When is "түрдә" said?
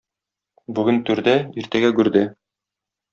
1.09-1.35